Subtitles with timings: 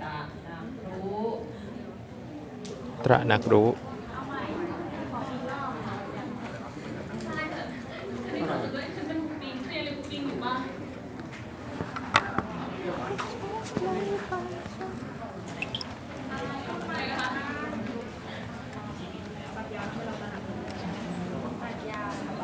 [0.00, 0.14] ตระ
[0.44, 1.24] หนักรู้
[3.04, 3.68] ตระหนักรู้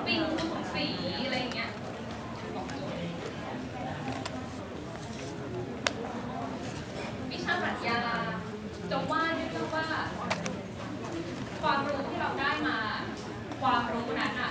[0.06, 0.22] ปิง
[0.74, 0.86] สี
[1.24, 1.70] อะไรอย่างเงี้ย
[7.30, 7.98] วิชาปรัชญา
[8.90, 9.86] จะว่าด้วยเรื่องว่า
[11.62, 12.78] ความรู้ที่เราได้มา
[13.60, 14.50] ความรู้นั้นอะ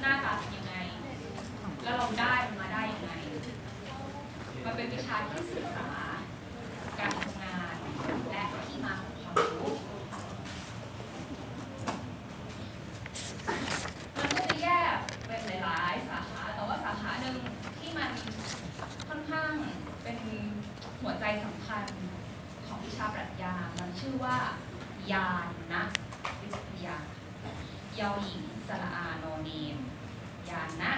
[0.00, 0.74] หน้าตาเป็นยังไง
[1.82, 3.12] แล้วเราได้มันมาได้ยังไง
[4.64, 5.88] มันเป็นวิชาที่ศึกษา
[6.98, 7.74] การทำงาน
[8.30, 9.72] และที่มาของความรู้
[14.16, 17.36] มันก็จะแยกเป็นหลาย ๆ สาขา แต่ว่าสาขาหนึ่ง
[17.78, 18.10] ที่มัน
[19.08, 19.52] ค่อนข้าง
[20.02, 20.18] เป็น
[21.00, 21.84] หัวใจสำคัญ
[22.66, 24.36] ของวิชาปรัชญา มันชื่อว่า
[25.12, 25.82] ยานนะ
[26.40, 26.96] วิทยา
[27.98, 29.76] ยอหญิงสระอาโนเนม
[30.50, 30.92] ยานนะ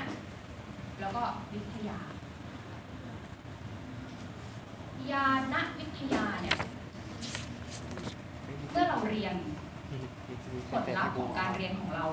[1.00, 1.98] แล้วก็วิทยา
[5.12, 6.56] ยานนะวิทยาเนี่ย
[8.70, 9.34] เมื่อเราเรียน
[10.70, 12.04] ผลลัพธ์ของการเรียนของเรา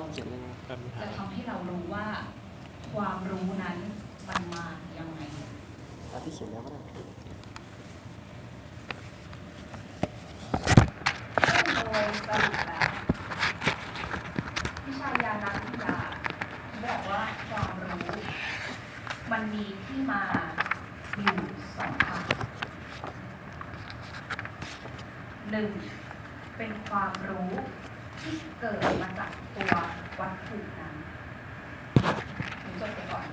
[1.03, 2.07] จะทำให้เรารู้ว่า
[2.93, 3.77] ความรู้นั้น
[4.29, 4.65] มันมา
[4.97, 5.19] ยังไง
[6.09, 12.89] เอาที่เขียนแล้วก็ได้ซึ่งโดยสรุปแล้ว
[14.85, 15.97] วิชายานักวิทยา
[16.83, 18.05] บอกว่าความรู้
[19.31, 20.23] มันมีที่มา
[21.19, 21.37] อยู่
[21.77, 22.23] สองทาง
[25.51, 25.69] หนึ่ง
[26.57, 27.51] เป็นความรู้
[28.21, 29.73] ที่เกิดมาจากตัว
[30.19, 30.82] วัตถุนั้น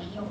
[0.00, 0.30] จิตตนิยม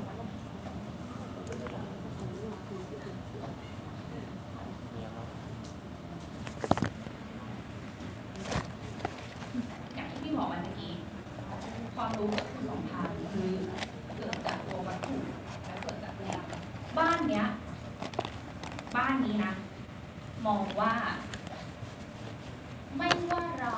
[9.96, 10.92] อย่างที่พี่บอกมาเมื่อกี้
[11.96, 13.52] ความรู้กับคือสองทางคือ
[14.16, 15.16] เกิดจากตัววัตถุ
[15.66, 16.42] และเกิดจากแรง
[16.98, 17.46] บ้านเนี้ย
[18.96, 19.54] บ้านนี้นะ
[20.46, 20.94] มองว่า
[22.98, 23.76] ไม่ว่าเรา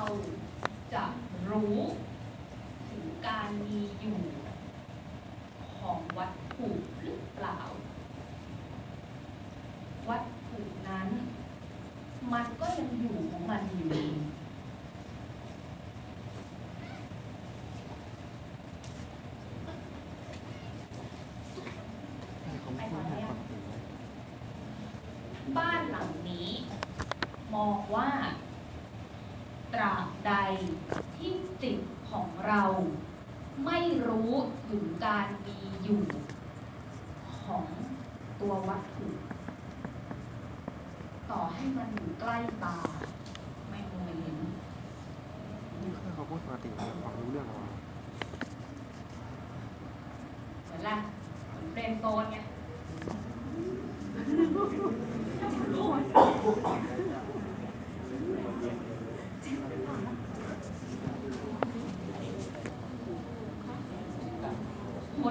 [0.94, 1.04] จะ
[1.50, 1.78] รู้
[2.88, 4.22] ถึงการมีอยู่
[5.82, 6.68] ของวัตถุ
[7.02, 7.58] หรือเปล่า
[10.08, 11.08] วัตถุนั้น
[12.32, 14.06] มันก็ยังอยู่ของมันอยู่ดี
[25.58, 26.48] บ้านหลังนี้
[27.54, 28.10] มองว่า
[29.74, 30.32] ตราบใด
[31.16, 31.32] ที่
[31.62, 31.78] จิต
[32.10, 32.62] ของเรา
[33.66, 34.32] ไม่รู้
[34.68, 36.04] ถึงการมีอยู่
[37.40, 37.64] ของ
[38.40, 39.08] ตัววัตถุ
[41.30, 42.76] ต่อให้มันอยู่ใกล้ตา
[43.70, 44.36] ไม่มองไม่เห็น
[45.80, 47.54] นี่คือเขาพูดปกตินะฟังรู้เรื่องเหร
[50.64, 51.00] เหมือนแรก
[51.48, 52.38] เหมือนเฟรนโซนไง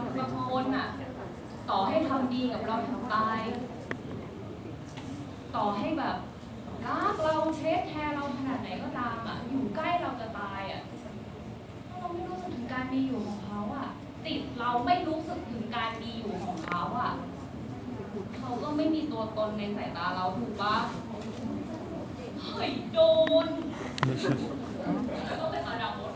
[0.02, 0.88] นบางคนอะ
[1.70, 3.40] ต่อให้ทำดี กับเราถึงตาย
[5.56, 6.18] ต่อให้แบบ
[6.86, 10.82] รักเราเทคแคร์เราขนาดไหนก็ตามอะอยู่ใกล้เราจะตายอะ
[11.88, 13.88] ถ้าเราไม่รู้สึกถึงการมีอยู่ของเขาอะ
[14.26, 17.12] ติดเราไม่รู้สึกถึงการมีอยู่ของเขาอะ
[18.38, 20.76] เขาก็ไม่มีตัวตนในสายตาเราถูกปะ
[22.46, 23.00] เฮ้ยโด
[23.46, 23.48] น
[25.26, 26.14] แล้วก็เป็นอาดามด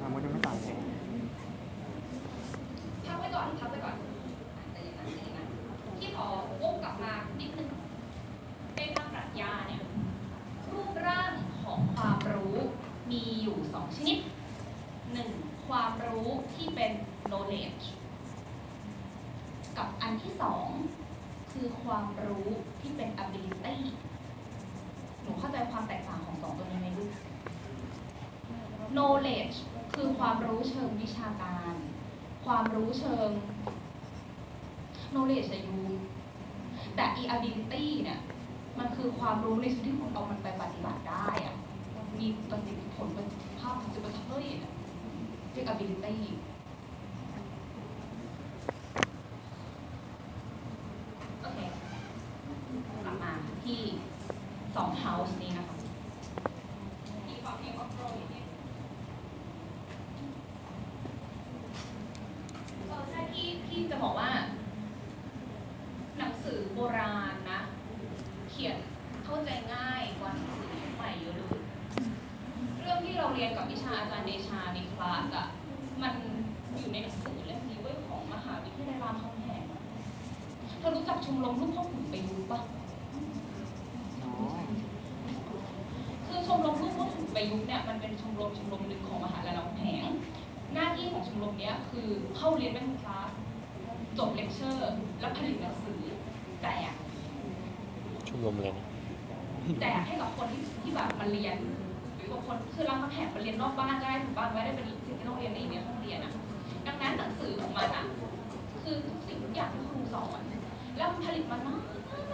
[0.00, 0.76] นามดยังไม่ตายเลย
[3.06, 3.96] พักไว้ก่อนพักไว้ก่อน
[4.72, 5.44] ใจเย็นนะใจเย็นนะ
[5.98, 6.26] ที่ขอ
[6.62, 7.68] วกกลับมานิดนึง
[8.76, 9.82] ในทางปรัชญาเนี่ย
[10.72, 11.32] รูปร่าง
[11.64, 12.56] ของความรู้
[13.10, 14.18] มีอยู่สองชนิด
[15.12, 15.30] หนึ่ง
[15.66, 16.92] ความรู้ที่เป็น
[17.30, 17.84] knowledge
[19.80, 20.68] กับอันที่สอง
[21.52, 22.48] คือความรู้
[22.80, 23.76] ที่เป็น ability
[25.22, 27.10] หนูเข้าใจความแตกต่างของสองตัวนี้ไหมลูก
[28.96, 29.56] knowledge
[29.94, 31.72] คือความรู้เชิงวิชาการ
[32.44, 33.30] ความรู้เชิง
[35.12, 35.78] knowledge อะยู
[36.96, 38.20] แต่ e ability เนี่ย
[38.78, 41.56] มันคือความรู้ในสิ่งที่คุณเอามันไปปฏิบัติได้อะ
[42.18, 44.56] มีประสิทธิผลประสิทธิภาพประสิทธิภาพเรีย
[45.64, 46.16] ก ability
[51.42, 51.58] โอเค
[53.04, 53.32] กลับมา
[53.64, 53.80] ที่
[54.76, 55.76] สอง house นี้นะคะ
[57.28, 58.46] มีความเห็นว่าโปรนิดนึง
[62.86, 64.30] เออใช่ที่ที่จะบอกว่า
[66.18, 67.60] หนังสือโบราณนะ
[68.50, 68.76] เขียน
[69.24, 71.60] เข้าใจง่ายกว่าหนังสือใหม่เยอะเลย
[72.80, 75.46] เรื่องที่เราเรียนกับวิชาอาจารย์เดชาในคลาสอะ
[76.02, 76.14] มัน
[76.76, 79.62] อยู่ในหนังสือเล่มนี้เว้ยของมหาวิทยาลัยรามคำแหง
[80.78, 82.60] เธอรู้จักชมรมลูกพ่อขุนไปยุปะ
[84.24, 84.32] อ๋อ
[86.26, 90.08] คือชมรมลูกพ่อขุนไปยุเนี่ยมันเป็นชมรมชมรมหนึ่งของมหาลัยรามคำแหง
[90.74, 93.30] หน้าที่ของชมรมเนี้ยคือเข้าเรียนเป็นคลาส
[94.18, 96.00] จบเลคเชอร์ แล้วผลิตหนังสือ
[96.62, 96.92] แจก
[98.28, 98.86] ชมรมอะไรนะ
[99.80, 101.56] แจกให้กับคนที่ที่แบบมาเรียน
[102.14, 106.32] หรือบางคนคือรามคำ แหงมาเรียนนอกบ้านได้ถูกบ้านไม่ได้เป็นสิ่งที่ต้องเรียนในในห้องเรียนอะ
[106.86, 108.04] ดังนั้นหนังสือของมันอะ
[108.82, 110.40] คือทุกสิ่งทุกอย่างที่ครูสอน
[110.96, 111.68] แล้วมันผลิตมาน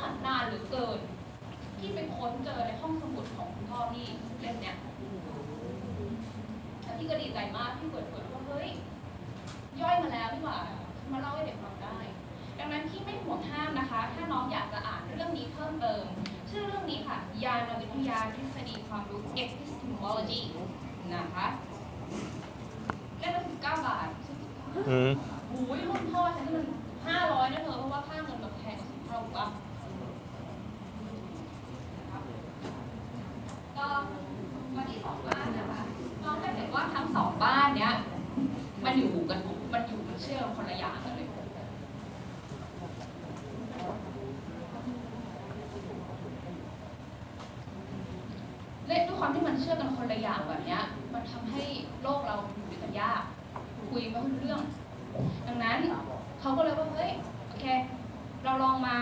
[0.05, 1.01] านนานหรือเกิน
[1.79, 4.07] ที่ไปค้นเจอในห้องสมุดของคุณพ่อที่
[4.41, 4.77] เล่มเนี้ย
[6.83, 8.69] แล้วพี่ก็ดีใจมากที่เปิดเผยว่าเฮ้ย
[9.81, 10.59] ย่อยมาแล้วดีกว่า
[11.13, 11.99] มาเล่าให้เด็กฟังได้
[12.59, 16.05] ดังนั้นพี่ไม่ห่วงห้ามนะคะ ถ้าน้องอยากจะอ่านเรื่องนี้เพิ่มเติม
[16.51, 20.41] ชื่อเรื่องนี้ค่ะ ยานวิทยาทฤษฎีความรู้ epistemology
[21.15, 21.47] นะคะ
[23.19, 24.09] เล่มละ19บาท
[24.89, 25.11] อืม
[25.49, 26.67] โอ้ยรุ่นพ่อฉันนี่มัน
[27.07, 29.47] ห้าร้อยนะเธอเพราะว่าค่าเงินแบบแพงกว่าสิบเท่าถูกปะ
[33.77, 33.87] ก็
[34.77, 35.81] มาที่สองบ้านนะคะ
[36.23, 37.93] น้องได้เห็นว่าทั้งสองบ้านเนี้ย
[38.85, 39.39] มันอยู่กัน
[39.73, 41.29] มันอยู่มันเชื่อมคนละอย่างกันเลย
[48.89, 50.79] และด้วยควา มันเชื่อกันคนละอย่างแบบนี้
[51.13, 51.65] มันทำให้
[52.03, 53.23] โลกเราอยู่ด้วยกันยาก
[53.91, 54.61] คุยไม่รู้เรื่อง
[55.47, 55.79] ดังนั้น
[56.41, 57.11] เขาก็เลยว่าเฮ้ย
[57.49, 57.65] โอเค
[58.45, 58.97] เราลองมา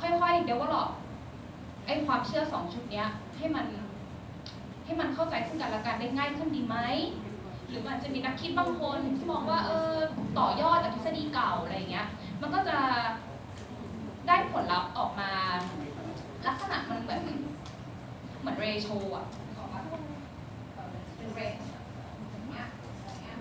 [0.00, 0.88] ค่อยๆเดี๋ยวก็หรอก
[1.86, 3.08] ไอ้ความเชื่อสองชุดเนี้ย
[3.38, 3.66] ให้มัน
[4.84, 6.76] ให้มันเข้าใจซึ่งกันและกันได้ง่ายขึ้นดีไหม
[7.68, 9.94] หรือมันจะมีนักคิดบางคนที่มองว่าเออ
[10.38, 12.06] ต่อยอดจากทฤษฎีเก่าอะไรเงี้ย
[12.40, 12.78] มันก็จะ
[14.28, 15.30] ได้ผลลัพธ์ออกมา
[16.46, 17.22] ลักษณะมันเหมือน
[18.44, 19.80] เหมือนเรโชอะนึกออกปะ
[20.74, 21.70] เออเป็นเรโช
[22.30, 22.66] อย่างเงี้ย
[23.04, 23.36] อย่างเงี้ย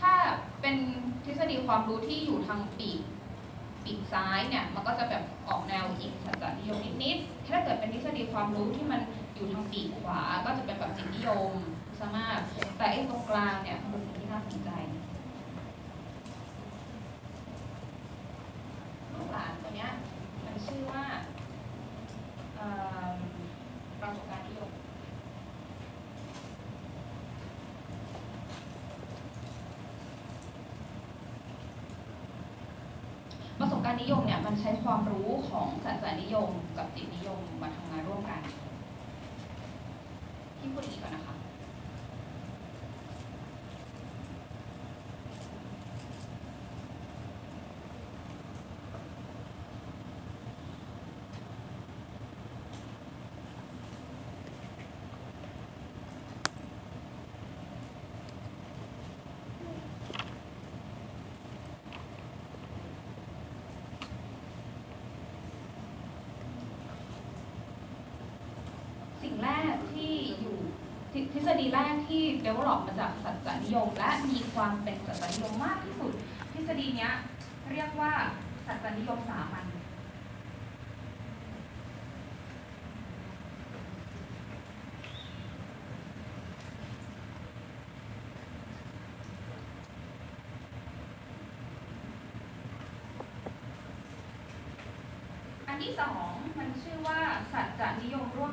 [0.00, 0.12] ถ้า
[0.60, 0.76] เป็น
[1.24, 3.00] ทฤษฎี ความรู้ที่อยู่ทางปีก
[3.84, 9.00] ปีกซ้ายเนี่ยมันก็จะแบบออกแนวอีกสัจจนิยมนิดๆถ้าเกิดเป็นทฤษฎีความรู้ที่มัน
[9.34, 11.52] อยู่ทางปีกขวา ก็จะเป็นแบบจิตนิยม
[11.98, 12.38] ซะมาก
[12.76, 14.70] แต่ไอ้ตรงกลางเนี่ยมันเป็นสิ่งที่น่าสนใจ
[19.12, 19.90] ลูกหลานตัวเนี้ย
[20.44, 21.04] มันชื่อว่า
[22.56, 22.70] เอิ่
[23.14, 23.16] ม
[24.00, 24.70] ประสบการณ์นิยม
[33.60, 37.37] ประสบการณ์ นิยมเนี่ยมันใช้ความรู้ของสัจจนิยมกับจิตนิยม
[71.48, 76.12] ษฎีแรกที่ develop มาจากสัจจนิยม และมีความเป็นสัจจนิยมมากที่สุด
[76.52, 77.08] ทฤษฎีนี้
[77.72, 78.12] เรียกว่า
[78.66, 79.64] สัจจนิยมสามัญ
[95.82, 97.20] ที่สองมันชื่อว่า
[97.52, 98.52] สัจจนิยมร่วม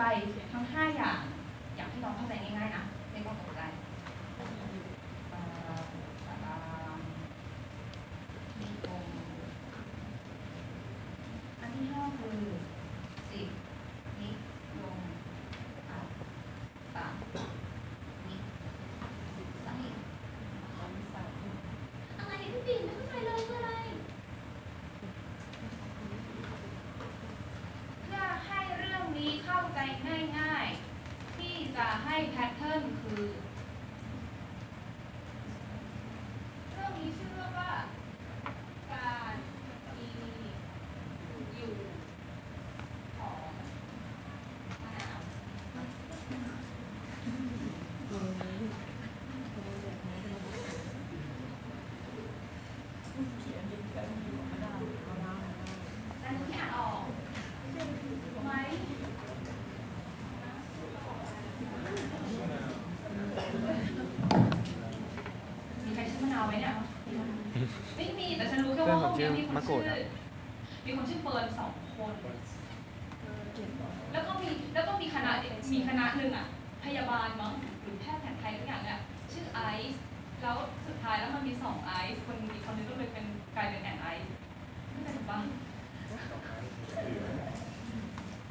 [0.00, 1.20] ค่อยๆ อธิบายทั้งห้าอย่าง
[1.76, 3.60] อย่างที่น้องเข้าใจง่ายๆนะไม่ต้องตกใจ
[4.38, 6.54] ปรากฏกา
[6.96, 7.06] รณ์
[8.60, 9.04] นิยม
[11.60, 12.38] อันที่ห้าคือ
[13.30, 13.48] สิบ
[14.20, 14.30] นิ
[14.80, 14.98] ยม
[15.90, 15.98] อะ
[16.94, 17.12] สาม
[18.26, 18.34] นิ
[19.64, 19.80] สัย
[22.18, 23.70] อะไรพี่ปิ่นไม่เข้าใจเลยคืออะไร
[28.02, 29.78] เพื่อให้เรื่องนี้เข้าใจ
[30.38, 33.24] ง่ายๆ ที่จะ ให้แพทเทิร์นคือ
[36.70, 37.72] เรื่องนี้ชื่อเรื่องว่า
[38.92, 39.34] การ
[39.96, 40.06] มี
[41.54, 41.72] อยู่
[43.16, 43.40] ของ
[44.82, 45.20] มะนาว
[56.20, 58.52] แต่หนูที่อ่านออกไหม
[65.84, 66.74] มีใครชื่อมะนาวไหมเนี่ย
[67.96, 68.82] ไม่มี แต่ฉันรู้แค่
[69.56, 70.08] ว่าห้องนี้มีคนชื่อ
[70.86, 72.12] มีคนชื่อเฟิร์นสองคน
[74.12, 75.32] แล้วก็มีแล้วก็มีคณะ
[75.72, 76.46] มีคณะหนึ่งอะ
[76.84, 79.00] พยาบาลมั้งหรือแพทย์แผนไทยทุกอย่างเนี่ย
[79.32, 79.60] ชื่อไอ
[79.92, 80.02] ซ์
[80.42, 83.24] แล้วสุดท้ายแล้วมันมีสองไอซ์คนอีกคนนึงก็เลยเป็น
[83.56, 84.26] กลายเป็นแอนไอซ์
[84.90, 85.38] ไม่เป็นปะ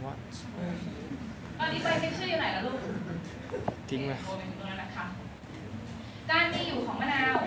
[0.04, 0.14] ว่า
[1.60, 2.80] ตอนนี้ไปเช็คชื่ออยู่ไหนแล้วลูก
[3.90, 5.06] ทิ้งไหม โทรไปถึงตรงนั้นนะคะ
[6.32, 7.38] การมีอยู่ของมะนาว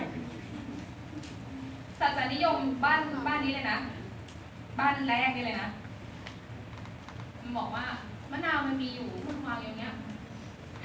[1.99, 3.77] สัจจนิยมบ้านบ้านนี้เลยนะ
[4.79, 5.69] บ้านแรกนี่เลยนะ
[7.41, 7.85] มันบอกว่า
[8.31, 9.93] มะนาวมันมีอยู่มันวางอย่างเงี้ย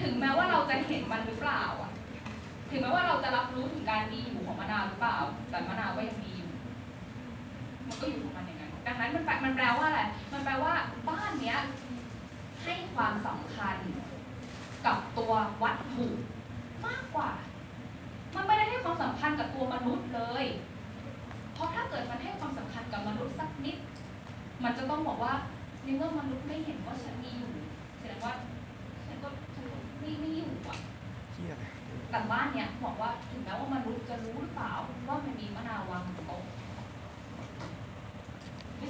[0.01, 1.91] ถึงแม้ว่าเราจะเห็นมันหรือเปล่าอะ
[2.71, 5.17] ถึงแม้ว่าเราจะรับรู้ถึงการมีอยู่ของมะนาวหรือเปล่า
[5.51, 6.51] แต่มะนาวก็ยังมีอยู่
[7.87, 8.43] มันก็อยู่ของมั
[9.07, 10.75] นอย่างนั้นดังนั้นมันแปลมันแปลว่าอะไร มันแปลว่า
[11.09, 11.59] บ้านเนี้ย
[12.65, 13.77] ให้ความสำคัญ
[14.87, 15.33] กับตัว
[15.63, 16.07] วัตถุ
[16.87, 17.31] มากกว่า
[18.35, 20.45] มันไม่ได้ให้ความสำคัญกับตัวมนุษย์เลย
[21.55, 23.77] เพราะถ้าเกิดมันให้ความสำคัญกับมนุษย์สักนิด
[24.65, 25.35] มันจะต้องบอกว่า
[25.85, 27.53] ในเมื่อมนุษย์ไม่เห็นว่าฉันมีอยู่
[27.99, 28.33] แสดงว่า
[29.07, 30.79] ฉันก็ฉันก็ไม่ไม่อยู่อะ
[31.33, 31.65] เที่ยอะไร
[32.11, 34.73] แต่บ้านเนี้ยบอกว่าถึงแม้ว่ามนุษย์จะรู้หรือเปล่า
[35.09, 36.54] ว่ามันมีมะนาววางบนโต๊ะไม่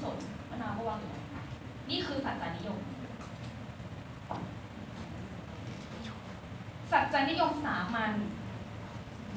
[0.05, 0.17] สน
[0.51, 1.47] มะนาวก็วางอยู่ตรงนั้น
[1.91, 2.79] นี่คือสัจจานิยม
[6.93, 8.13] สัจจนิยมสามัญ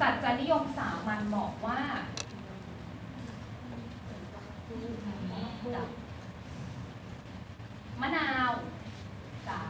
[0.00, 1.80] สัจจนิยมสามัญบอกว่า
[8.00, 8.52] มะนาว
[9.48, 9.60] จ๋า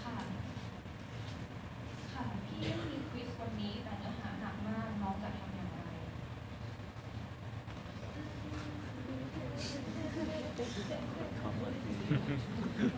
[0.00, 0.14] ค่ะ
[2.12, 5.80] ค่ะ พี่ไม่มีควิสวันนี้แต่เนื้อหาหนักมาก น้องจะทำอย่างไร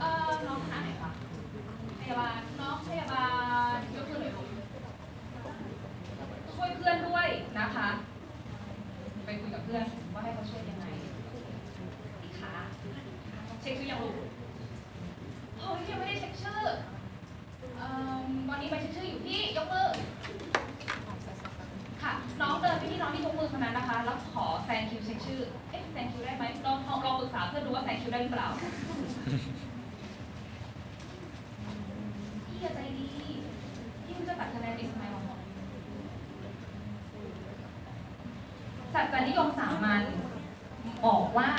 [0.00, 1.10] เออน้องขนาดไหนคะ
[2.00, 3.26] พยาบาล น้องพยาบา
[3.74, 4.46] ลยกมือหน่อยลูก
[6.54, 7.28] ช่วยเพื่อนด้วย
[7.58, 7.88] นะคะ
[9.24, 10.86] ไปคุยกับเพื่อนว่าให้เขาช่วยยังไง
[12.22, 12.52] อีกขา
[13.60, 14.14] เช็คชื่อยังลูก
[15.58, 16.62] เฮ้ยยังไม่ได้เช็คชื่อ
[17.76, 19.88] เอ่อวันนี้ไปเช็คชื่ออยู่ที่ยกมือ
[22.02, 28.48] ค่ะ น้องเดินไปที่น้องที่ยกมือคนนั้นนะคะ แล้วขอแซงคิวเช็คชื่อ เอ๊ะแซงคิวได้ไหมลองลองลองปรึกษาเพื่อนดูว่าแซงคิว ได้หรือเปล่า
[32.46, 33.10] พี่อย่าใจดี
[34.04, 35.22] พี่มันจะตัดคะแนนเองทำไมวะ
[38.94, 40.02] สัจจนิยมสามัญ
[41.06, 41.50] บอกว่า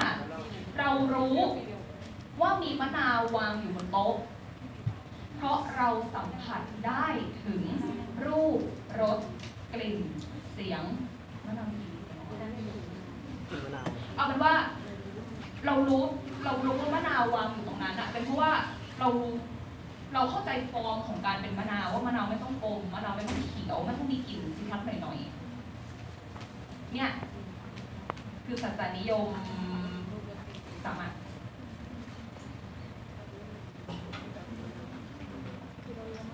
[0.79, 1.37] เรารู้
[2.41, 4.15] ว่ามีมะนาววางอยู่บนโต๊ะ
[5.35, 7.05] เพราะเราสัมผัสได้
[7.43, 7.61] ถึง
[8.25, 8.59] รูป
[9.01, 9.19] รส
[9.73, 9.97] กลิ่น
[10.53, 10.83] เสียง
[11.45, 11.87] มะนาวดี
[13.49, 14.53] กลิ่นมะนาว เอาเป็นว่า
[15.65, 16.03] เรารู้
[16.45, 18.51] เรารู้ว่ามะนาววางอยู่ตรงนั้นอะเป็นเพราะว่า
[18.99, 19.07] เรา
[20.13, 27.09] เราเข้าใจฟอร์มของการเป็นมะนาวว่ามะนาวไม่ต้องกลมมะนาวไม่ต้องเขียวไม่ต้องมีกลิ่นสิทัดหน่อยๆเนี่ย
[28.45, 29.25] คือสัจจนิยม
[30.85, 31.11] สามัญ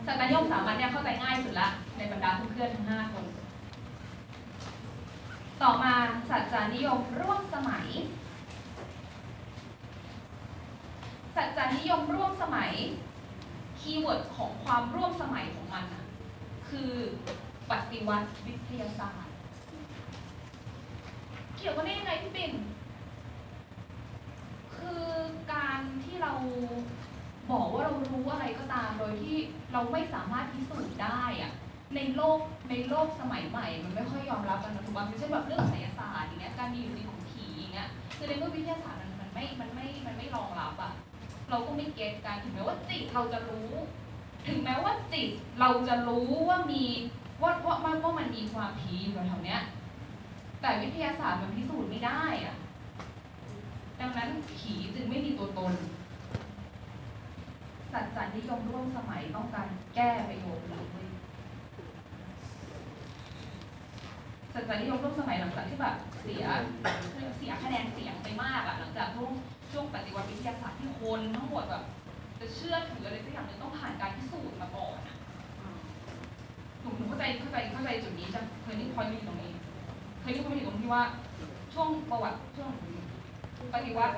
[0.05, 1.67] สัจจนิยมสามัญเนี่ยเข้าใจง่ายสุดละ
[1.97, 3.25] ในบรรดาเพื่อนๆทั้งห้าคน
[5.61, 5.93] ต่อมา
[6.29, 7.87] สัจจานิยมร่วมสมัย
[11.37, 12.71] สัจจ จารย์นิยมร่วมสมัย
[13.79, 16.03] keyword ของความร่วมสมัยของมันอะ
[16.69, 16.91] คือ
[17.69, 19.35] ปฏิ วัติวิทยาศาสตร์
[21.57, 22.53] เกี่ยวกันได้ยังไงพี่ปิ่น
[24.75, 25.03] คือ
[25.53, 26.33] การที่เรา
[27.51, 29.37] บอกว่าเรารู้อะไรก็ตามโดยที่
[29.73, 31.51] เราไม่สามารถพิสูจน์ได้อะ
[31.95, 40.91] ในโลกในโลกสมัยใหม่ มันไม่ค่อยยอมรับกันนะถูกป่ะไม่ใช่แบบเรื่องไสยศาสตร์อย่างเงี้ยการมีอยู่จริงของผีอย่างเงี้ยคือในเมื่อวิทยาศาสตร์มันมันไม่มันไม่มันไม่รองรับอะ
[41.49, 43.71] เราก็ไม่เก็ตกันถึงแม้ว่าจิตเราจะรู้
[44.47, 46.83] ถึงแม้ว่าจิตเราจะรู้ว่ามี
[47.41, 49.61] ว่าว่าว่าว่ามันมีความผีอยู่แถวๆเนี้ย
[50.61, 52.55] แต่วิทยาศาสตร์มันพิสูจน์ไม่ได้อะ
[54.01, 55.73] ดังนั้นผีจึงไม่มีตัวตน
[57.91, 61.09] สัจจนิยมร่วมสมัยต้องการแก้ประโยชน์นี้เว้ย
[64.53, 66.45] สัจจนิยมร่วมสมัยหลังจากที่แบบเสีย
[67.37, 69.31] เสียคะแนนเสียงไปมากอะหลังจากช่วง
[69.71, 71.83] ช่วงปฏิวัติวิทยาศาสตร์ที่คนทั้งหมดแบบ
[72.39, 75.16] จะเชื่อถืออะไรสักอย่างหนึ่งต้องผ่านการพิสูจน์มาก่อนอะ
[76.87, 79.51] หนูหนูเข้าใจเข้าใจเข้าใจจุดนี้จะเคยนิ่งพอยู่ตรงนี้
[80.21, 81.03] เคยนิ่งพอยู่ตรงที่ว่า
[81.73, 82.71] ช่วงประวัติช่วง
[83.73, 84.15] ปฏิวัติ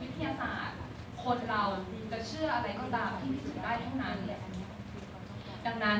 [0.00, 0.76] วิทยาศาสตร์
[1.24, 1.62] คนเรา
[2.10, 4.16] จะเชื่ออะไรก็ตามที่พิสูจน์ได้เท่านั้น
[5.66, 5.98] ดังนั้น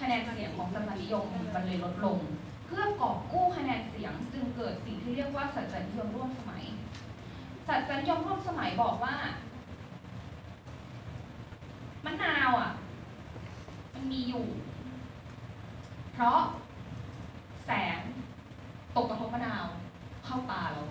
[0.00, 1.24] คะแนนเสียงของสัจนิยม
[1.54, 2.18] มันเลยลดลง
[2.66, 6.64] เพื่อกอบกู้คะแนนเสียงจึงเกิดสิ่งที่เรียกว่าสัจจนิยมร่วมสมัย
[7.68, 9.14] สัจจนิยมร่วมสมัยบอกว่า
[12.04, 12.70] มะนาวอะ
[13.94, 14.44] มันมีอยู่
[16.16, 16.40] เพราะ
[17.64, 18.00] แสง
[18.94, 19.64] ตกกระทบมะนาว
[20.24, 20.82] เข้าตาเรา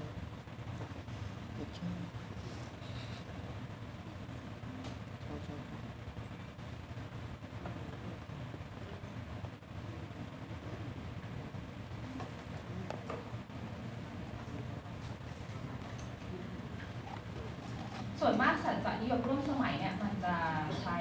[18.20, 20.36] ส่วนมากสัจจนิยมร่วมสมัยเนี่ยมันจะ
[20.82, 20.98] ใช้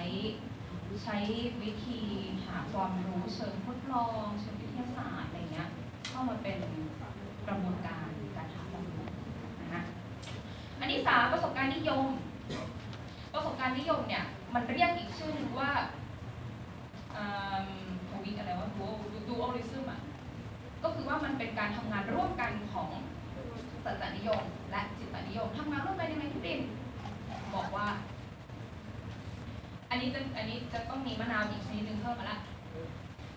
[1.03, 1.17] ใช้
[1.63, 2.01] วิธี
[2.47, 3.55] หาความรู้เชิง
[3.93, 5.69] ทดลองเชิงวิทยาศาสตร์อะไรเงี้ย
[6.09, 6.59] เข้ามาเป็น
[7.47, 9.07] กระบวนการการหาความรู้
[9.61, 9.83] นะฮะ
[10.81, 12.07] อันที่สามประสบการณ์นิยม
[13.35, 14.25] ประสบการณ์นิยมเนี่ย
[14.55, 15.71] มันเรียกอีกชื่อหนึ่งว่า
[18.11, 18.87] ทวิอะไรว่าดู
[19.29, 20.01] ดูออริซึมอะ
[20.83, 22.89] ก็คือว่ามันเป็นการทำงานร่วมกันของ
[23.85, 26.61] สัจจนิยม และจิตนิยมทำงานร่วมกันยังไงพี่ปิ่น
[27.55, 27.87] บอกว่า
[29.91, 32.39] อันนี้จะอันนี้จะต้องมีมะนาวอีกชนิดหนึ่งเพิ่มมาละ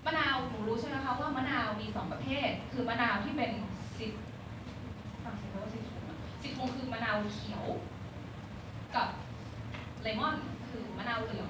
[0.06, 3.52] มะนาวหนูรู้ใช่ไหมคะว่ามะนาวมีสองประเภท คือมะนาวที่เป็น
[4.00, 4.12] สิบ
[5.24, 7.64] ฝั่งสิบว่าสิบทงอะสิบทงคือมะนาวเขียว
[8.96, 9.08] กับ
[10.02, 10.36] เลมอน
[10.70, 11.50] คือมะนาวเหลือง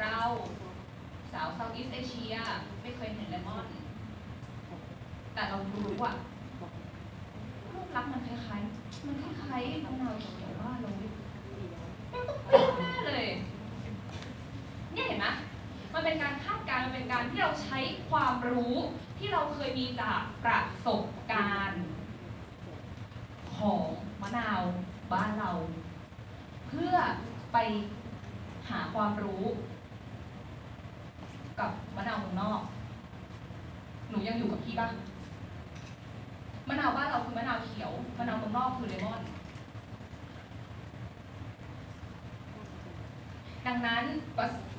[0.00, 0.18] เรา
[1.32, 2.34] สาวเซาท์อีสเอเชีย
[2.82, 3.66] ไม่เคยเห็นเลมอน
[5.34, 6.14] แต่เรารู้อะ
[7.72, 11.08] รูปลักษณ์มันคล้ายๆ มันคล้ายๆมะนาวเขียวว่าเราไม่
[12.12, 13.26] มันต้องเปรี้ยวแน่เลย
[14.92, 15.26] เนี่ยเห็นไหม
[15.92, 17.78] มันเป็นการคาดการณ์มัน เป็นการที่เราใช้
[18.10, 18.74] ความรู้
[19.18, 21.86] ที่เราเคยมีจากประสบการณ์
[23.56, 23.82] ของ
[24.22, 24.60] มะนาว
[25.12, 25.50] บ้านเรา
[26.68, 26.94] เพื่อ
[27.52, 27.56] ไป
[28.68, 29.44] หาความรู้
[31.58, 32.60] กับมะนาวเมืองนอก
[34.08, 34.92] หนูยังอยู่กับพี่บ้าง
[36.68, 39.20] มะนาวบ้านเราคือมะนาวเขียวมะนาวเมืองนอกคือเลมอน
[43.66, 44.04] ดังนั้น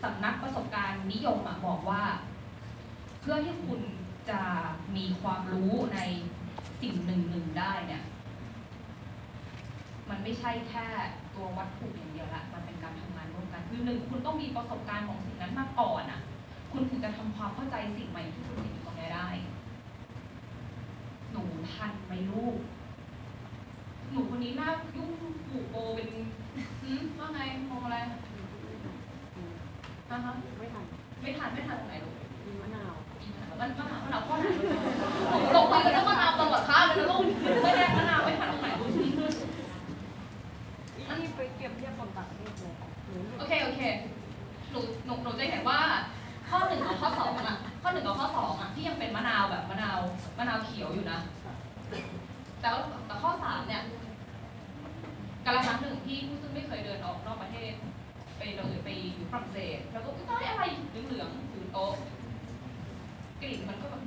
[0.03, 2.03] สำนักประสบการณ์นิยมบอกว่า
[3.21, 3.81] เพื่อที่คุณ
[4.29, 4.41] จะ
[4.95, 5.99] มีความรู้ใน
[6.81, 8.03] สิ่งหนึ่งหนึ่งได้เนี่ย
[10.09, 10.87] มันไม่ใช่แค่
[11.35, 16.21] ตัววัตถุอย่างเดียวละ มันเป็นการทำงานร่วมกัน คือหนึ่งคุณต้องมีประสบการณ์ของสิ่งนั้นมาก่อนอะ
[16.71, 19.27] คุณถึงจะทำความเข้าใจสิ่งใหม่ที่คุณเห็นตรงนี้ได้
[21.31, 21.43] หนู
[21.73, 22.57] ทันไหมลูก
[24.11, 25.11] หนูคนนี้หน้ายุ่ง
[25.47, 26.09] ผูกโบเป็น
[27.19, 27.39] ว่าไง
[27.71, 27.97] มองอะไร
[30.11, 30.83] อะฮะไม่ทัน
[31.21, 32.13] ไม่ทันไม่ทันตรงไหนลูก
[32.45, 32.93] มีมะนาว
[33.59, 34.45] มันมะนาวมะนาวข้อไหน
[35.31, 37.21] ผมลงคุยกันเรื่องมะนาวตลอดข้ามเลยนะลูก
[37.63, 38.89] ไม่ได้มะนาวไม่ทันตรงไหนลูก
[41.19, 42.73] นี่ไปเก็บเทียบกับต่างประเทศเลย
[43.07, 43.81] หนูโอเคโอเค
[44.71, 45.79] หนูหนูหนูจะเห็นว่า
[46.49, 49.99] ข้อหนึ่งกับข้อสองอะข้อหนึ่งกับข้อสองอะที่ยังเป็นมะนาวแบบมะนาว
[50.37, 51.19] มะนาวเขียวอยู่นะ
[52.61, 53.81] แต่ว่าแต่ข้อสามเนี่ย
[55.45, 57.73] กาลครั้งหนึ่งที่ผู้ซึ่งไม่เคยเดินออกนอกประเทศ
[58.43, 61.93] ไปเลยไปอยู่ฝรั่งเศสแล้วก็ต้อยอะไรเหลืองๆถือโต๊ะ
[63.41, 64.03] กลิ่นมันก็แบบ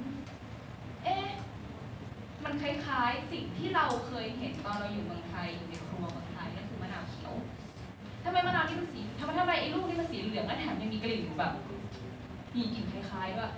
[1.04, 1.26] เอ๊ะ
[2.44, 7.34] มันคล้ายๆ สิ่งที่เราเคยเห็นตอนเราอยู่เมืองไทยอยู่ในครัวเมืองไทยนั่นคือมะนาวเขียว
[8.24, 11.52] ทำไมมะนาวนี่มันสีทำไมทำไมไอ้ลูกนี่มันสีเหลืองและแถมยังมีกลิ่นแบบ
[12.54, 13.52] มีกลิ่นคล้ายๆด้วย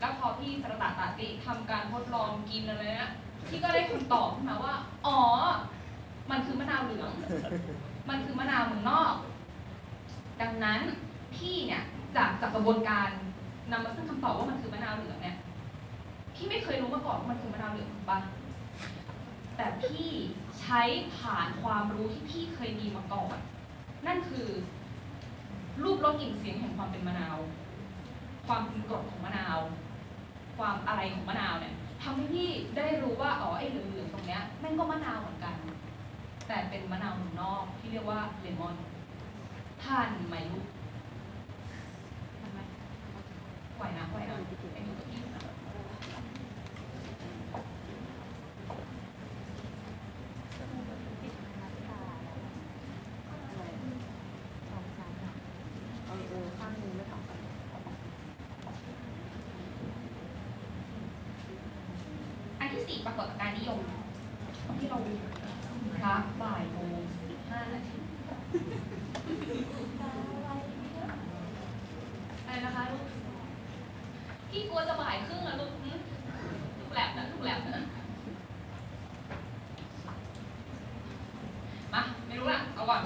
[0.00, 3.10] แล้วพอพี่สระตาตาติทำการทดลองกินอะไรนะ
[3.48, 4.74] พี่ก็ได้คำตอบขึ้นมาว่า
[5.06, 5.18] อ๋อ
[6.30, 7.10] มันคือมะนาวเหลือง
[8.08, 9.14] มันคือมะนาวเมืองนอก
[10.40, 10.80] ดังนั้น
[11.34, 11.82] พี่เนี่ย
[12.16, 13.08] จากจากกระบวนการ
[13.70, 15.36] นำมาซึ่งคำตอบว่ามันคือมะนาวเหลืองเนี่ย
[16.34, 18.18] พี่ไม่เคยรู้มาก่อนว่ามันคือมะนาวเหลืองถูกปะ
[19.56, 20.10] แต่พี่
[20.60, 20.80] ใช้
[21.16, 23.36] ผ่านความรู้ที่พี่เคยมีมาก่อน
[24.06, 24.48] นั่นคือ
[25.82, 27.36] รูปรสกลิ่นเสียงแห่งความเป็นมะนาว
[28.46, 29.58] ความเป็นกรดของมะนาว
[30.56, 35.54] ความอะไรของมะนาวเนี่ยทำให้พี่ได้รู้ว่าอ๋อไอ้เหลืองๆตรงเนี้ยแม่งก็มะนาวเหมือนกัน
[36.46, 38.76] แต่เป็นมะนาวเมืองนอกที่เรียกว่าเลมอน
[39.82, 40.66] ทานไหมลูก
[42.40, 42.58] ทำไหม
[43.76, 44.34] ไหวนะไหวนะ
[44.74, 45.42] ไอ้หนูกับพี่นะ
[56.10, 56.28] อัน
[62.60, 63.80] อันที่สี่ปรากฏการณ์นิยม
[64.78, 65.12] ที่เราดู
[66.06, 67.96] พระบ่ายโมงสิบห้านาที
[72.46, 73.04] อะไรนะคะลูก
[74.50, 75.92] พี่กลัวจะบ่ายครึ่งแล้วลูกหึ
[76.78, 77.84] ลูกแหลบนะลูกแหลบนะ
[81.94, 83.00] มาไม่รู้ละเอาก่อน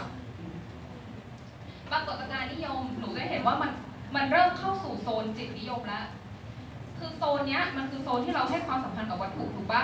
[1.91, 3.71] ปรากฏการณ์นิยม หนูจะเห็นว่ามัน
[4.15, 6.05] มันเริ่มเข้าสู่โซนจิตนิยมแล้ว
[6.99, 9.83] คือโซนเนี้ยมันคือโซนที่เราให้ความสำคัญกับวัตถุถูกปะ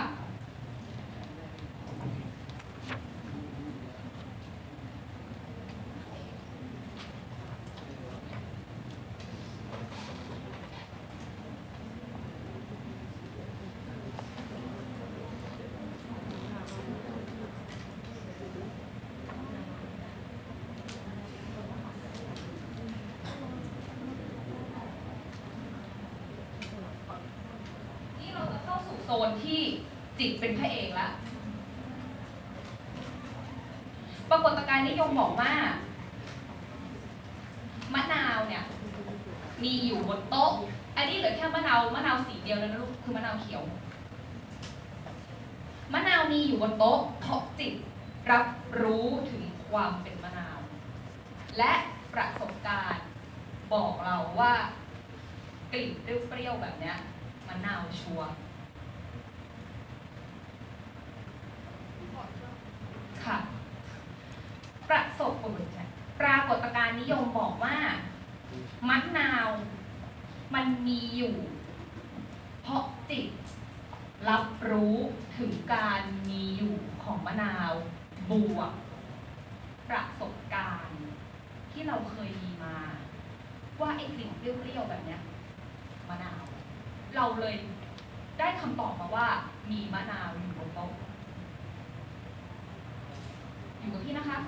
[28.20, 29.60] นี่เราจะเข้าสู่โซ นที่
[30.18, 31.12] จิตเป็นพระเอกแล้ว
[34.30, 35.52] ปรากฏการณ์นิยมบอกว่า
[37.94, 38.64] มะนาวเนี่ย
[39.62, 40.52] มีอยู่บนโต๊ะ
[40.96, 43.62] อันนี้เหลือแค่มะนาวมะนาวสีเดียวแล้วนะลูกคือมะนาวเขียว
[45.92, 47.74] มะนาวมีอยู่บนโต๊ะเพราะจิต
[48.30, 48.46] รับ
[48.80, 50.58] รู้ถึงความเป็นมะนาว
[51.58, 51.72] และ
[52.12, 53.06] ประสบการณ์
[53.72, 54.54] บอกเราว่า
[55.72, 56.96] กลิ่นเปรี้ยวๆแบบเนี้ย
[57.48, 58.28] มะนาวชัวร์
[63.26, 63.38] ค่ะ
[64.88, 65.52] ประสบผล
[66.20, 67.76] ปรากฏการณ์นิยมบอกว่า
[68.88, 69.48] มะนาว
[70.54, 71.36] มันมีอยู่
[72.62, 73.26] เพราะจิต
[74.28, 74.96] รับรู้
[75.38, 77.72] ถึงการมีอยู่ของมะนาว
[78.30, 78.72] บวก
[79.88, 81.02] ประสบการณ์
[81.72, 82.78] ที่เราเคยมีมา
[83.80, 85.20] ว่าไอ้กลิ่นเปรี้ยวๆแบบเนี้ย
[86.08, 86.42] มะนาว
[87.16, 87.56] เราเลย
[88.38, 89.28] ได้คำตอบมาว่า
[89.70, 90.90] มีมะนาวอยู่บนโต๊ะ
[93.86, 94.38] อยู่กับพี่นะคะ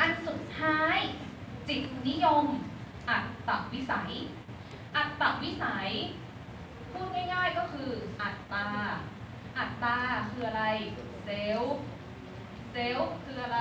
[0.00, 0.98] อันสุดท้าย
[1.68, 2.44] จิตนิยม
[3.10, 4.12] อัตตวิสัย
[4.96, 5.90] อัตตวิสัย
[6.92, 7.90] พูดง่ายๆก็คือ
[8.22, 8.66] อัตตา
[9.58, 9.96] อัตตา
[10.30, 10.64] คืออะไร
[11.24, 11.76] เซลล์
[12.72, 13.60] เซลล์คืออะไร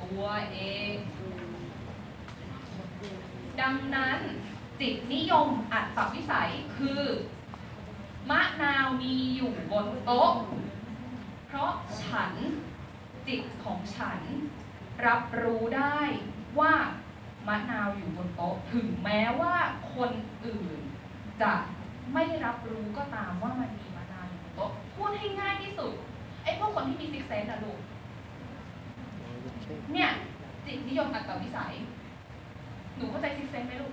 [0.00, 0.60] ตัวเอ
[0.92, 0.94] ง
[3.60, 4.18] ดังนั้น
[4.80, 7.02] จิตนิยมอัตตวิสัยคือ
[8.30, 10.32] มะนาวมีอยู่บนโต๊ะ
[11.46, 12.32] เพราะฉัน
[13.28, 14.20] จิตของฉัน
[15.06, 15.98] รับรู้ได้
[16.58, 16.74] ว่า
[17.48, 19.54] มะนาวอยู่บนโต๊ะ ถึงแม้ว่า
[19.94, 20.10] คน
[20.44, 20.80] อื่น
[21.42, 21.52] จะ
[22.12, 25.92] ไม่รับรู้ก็ตามว่ามันมีมะนาวอยู่บนโต๊ะพูดให้ง่ายที่สุด
[26.44, 27.80] ไอ้พวกคนที่มี sixth sense อะลูก
[29.92, 30.10] เนี่ย
[30.66, 31.74] จิตนิยมอัตตวิสัย
[32.96, 33.92] หนูเข้าใจ sixth sense ไหมลูก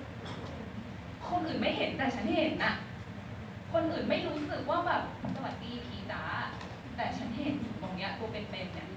[1.27, 2.73] คนอื่นไม่เห็นแต่ฉันเห็นอะ
[3.71, 5.01] คนอื่นไม่รู้สึกว่าแบบ
[5.35, 6.21] สวัสดีผีจ๋า
[6.95, 8.87] แต่ฉันเห็นตรงเนี้ยตัวเป็นๆเนี่ย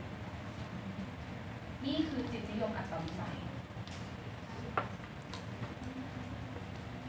[1.84, 3.36] นี่คือจิตนิยมอัตตวิสัย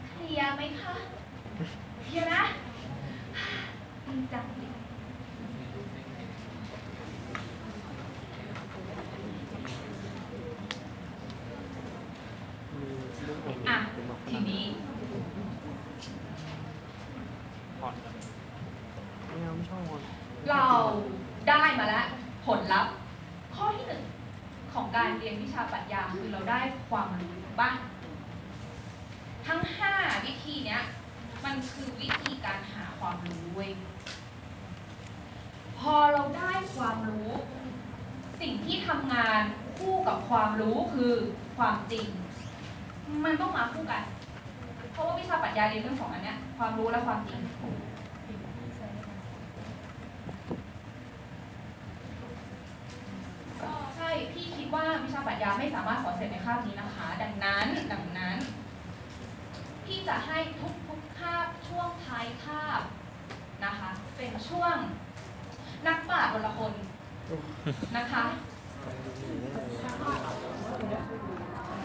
[0.08, 0.94] เคลียร์ไหมคะ
[2.02, 2.42] เคลียร์นะ
[4.06, 4.70] ดีจังเลย
[12.74, 12.82] มี
[13.24, 14.64] เรื่องของ อะ เป็นแบบ ทีนี้
[17.78, 17.94] ผ่อน
[19.26, 20.02] ไม่เอาไม่ชอบมัน
[20.50, 20.66] เรา
[21.48, 22.06] ได้มาแล้ว
[22.46, 22.92] ผลลัพธ์
[23.54, 24.04] ข้อที่หนึ่ง
[24.72, 26.60] ของการเรียนวิชาปรัชญาคือเราได้
[26.90, 27.76] ความรู้บ้าง
[29.46, 29.92] ทั้งห้า
[30.24, 30.82] วิธีเนี้ย
[31.44, 33.72] มันคือวิธีการหาความรู้เว้ย
[35.78, 37.30] พอเราได้ความรู้
[38.40, 39.42] สิ่งที่ทำงาน
[39.78, 41.12] คู่กับความรู้คือ
[41.56, 42.06] ความจริง
[43.24, 44.02] มันต้องมาคู่กัน
[44.92, 47.40] เพราะว่าวิชาปรัชญาเรียนเรื่องสองอันเนี้ยความรู้และความจริง
[53.62, 58.36] ก็ใช่พี่คิดว่าวิชาปรัชญาไม่สามารถสอนเสร็จในคาบนี้นะคะ ดังนั้นดังนั้น
[59.84, 62.82] พี่จะให้ทุกทุกคาบช่วงท้ายคาบ
[63.64, 64.76] นะคะ เป็นช่วง
[65.86, 66.72] นักปราชญ์คนละคน
[67.96, 68.24] นะคะ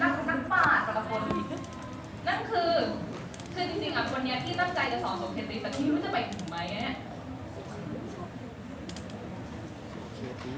[0.02, 0.73] นักนักปราชญ์
[1.14, 1.24] คน
[2.28, 2.72] นั่นคือ
[3.54, 6.96] คือจริงๆอะคนเนี้ยที่ตั้งใจจะสอนสมเด็จแต่ที่ไม่รู้จะไปถึงไหมเนี่ย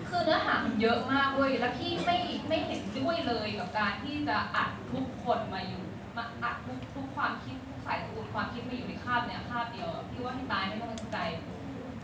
[0.10, 5.84] คือเนื้อหามันเยอะมากเว้ยแล้วพี่ไม่ไม่เห็นด้วยเลยกับการที่จะอัดทุกคนมาอยู่
[6.16, 11.18] มาอัดทุกทุกความคิดทุกสายสกุลความคิดมาอยู่ในคาบเนี่ยคาบเดียวพี่ว่าให้ตายไม่ต้องสนใจ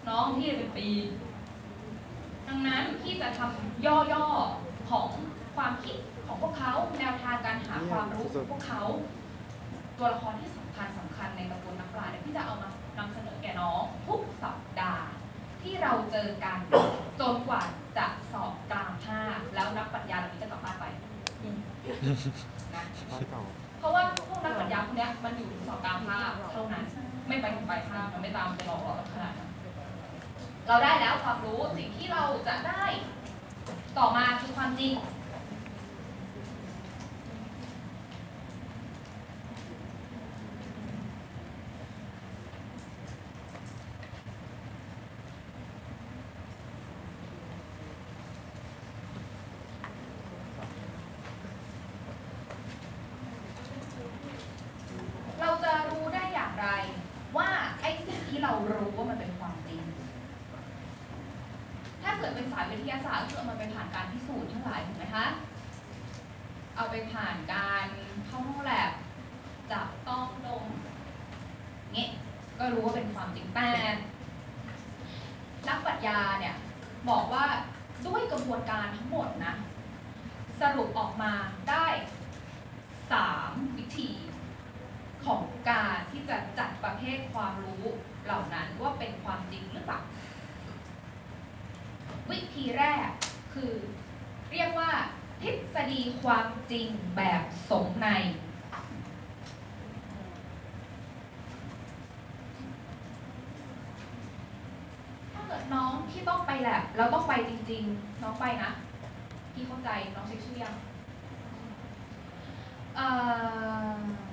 [0.07, 0.89] น้องพี่เป็นปี
[2.47, 5.07] ดังนั้นพี่จะทำย่อๆของ
[5.55, 5.97] ความคิด
[6.31, 8.81] ของพวกเขาแนวทางการหาความรู้ของพวกเขา
[9.97, 15.07] ตัวละครที่สำคัญสำคัญในตระกูลนักปราชญ์เนี่ยพี่จะเอามานำเสนอแก่น้องทุกสัปดาห์
[15.61, 16.57] ที่เราเจอกัน
[17.19, 17.61] จนกว่า
[17.97, 20.85] จะสอบกลางภาคแล้วนักปรัชญาเหล่านี้จะกลับบ้านไป
[22.75, 22.85] นะ
[23.79, 26.85] เพราะว่าพวกนักปรัชญาพวกนี้มันอยู่สอบกลางภาคเท่านั้น
[27.27, 29.49] ไม่ไปถึงปลายภาคมันไม่ตามไปหลอกหลอกขนาดนั้น
[30.67, 32.83] เราได้แล้วความรู้สิ่งที่เราจะได้
[33.97, 34.93] ต่อมาคือความจริง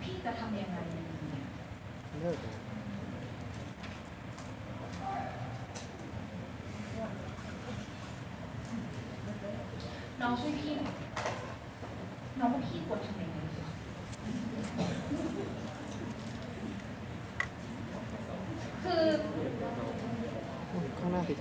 [0.03, 1.07] พี่จะทำยังไงเนี่ย
[10.21, 10.95] น้องช่วยพี่หน่อย
[12.39, 13.61] น้องว่าพี่ปวดทำยังไงดี
[18.83, 19.05] คือ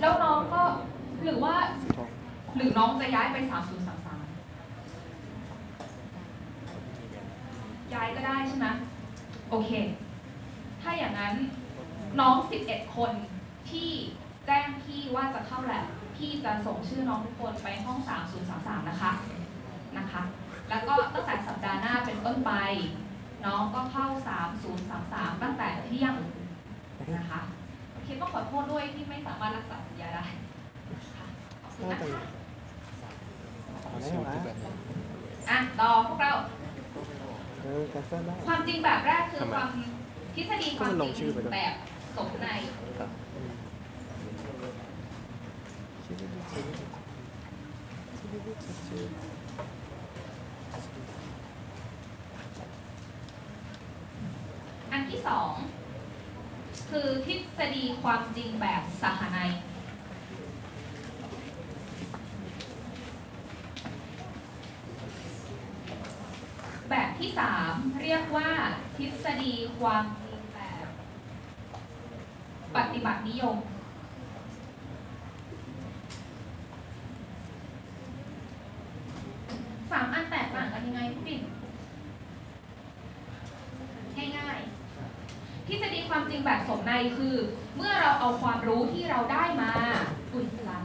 [0.00, 0.62] แล้วน้องก็
[1.22, 1.54] หรือว่า
[2.56, 3.77] หรือน้องจะย้ายไปสามสิ0
[58.12, 59.50] ความจริงแบบสหนัย
[66.90, 68.50] แบบที่สามเรียกว่า
[68.96, 70.86] ทฤษฎีความจริงแบบ
[72.76, 73.56] ปฏิบัตินิยม
[79.90, 81.40] สามอันแตกต่างกันยังไงผู้ปิ่น
[84.36, 87.36] ง่ายๆทฤษฎีความจริงแบบสมนัยคือ
[87.78, 89.70] เมื่อเราเอาความรู้ที่เราได้มา
[90.32, 90.84] อุ่นล้าง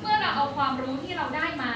[0.00, 1.72] เมื่อเราเอาความรู้ที่เราได้มา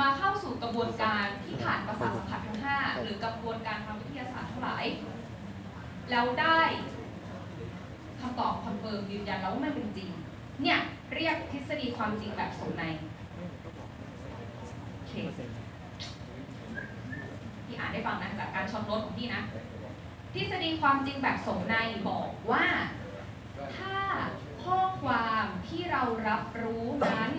[0.00, 4.84] มาเข้าสู่กระบวนการที่ผ่านประสาทสัมผัสทั้งห้าหรือกระบวนการทางวิทยาศาสตร์ทั้งหลาย
[6.10, 6.60] แล้วได้
[8.20, 10.10] คำตอบ confirm ยืนยันแล้วว่ามันเป็นจริง
[10.62, 10.78] เนี่ย
[11.14, 12.82] เรียกทฤษฎีความจริงแบบสมนัย
[14.92, 15.12] โอเค
[17.66, 19.42] ที่อ่านได้ฟังนะจากการช็อตโน้ตของพี่นะ
[20.32, 21.74] ทฤษฎีความจริงแบบสมใน
[22.08, 22.66] บอกว่า
[23.76, 23.96] ถ้า
[24.64, 27.32] ข้อความที่เรารับรู้นั้น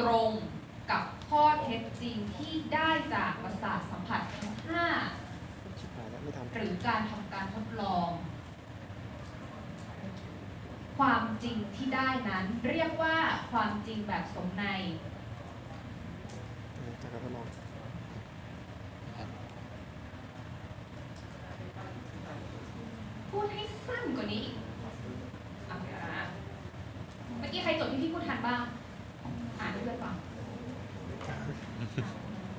[0.00, 0.30] ตรง
[0.90, 4.86] กับข้อเท็จจริงที่ได้จากประสาทสัมผัสทั้งห้า
[5.96, 8.08] หายแล้วไม่ทำหรือการทำการทดลอง
[10.98, 13.16] ความจริงที่ได้นั้น เรียกว่า
[13.52, 14.64] ความจริงแบบสมใน
[17.02, 17.46] จากการทดลอง
[23.30, 24.54] พูดให้สั้น กว่านี้อีก
[25.68, 26.24] อะเดี๋ยวนะ
[27.38, 28.60] เมื่อกี้ใครจดที่พี่พูดทันบ้าง
[29.60, 30.14] อ่านให้เพื่อนฟัง